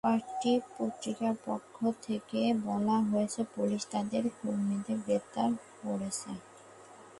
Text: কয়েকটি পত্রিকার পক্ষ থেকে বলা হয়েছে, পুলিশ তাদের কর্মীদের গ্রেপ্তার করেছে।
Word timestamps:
কয়েকটি 0.03 0.51
পত্রিকার 0.77 1.33
পক্ষ 1.45 1.75
থেকে 2.01 2.41
বলা 2.65 2.97
হয়েছে, 3.09 3.41
পুলিশ 3.55 3.81
তাদের 3.91 4.23
কর্মীদের 4.39 4.97
গ্রেপ্তার 5.05 5.49
করেছে। 5.81 6.31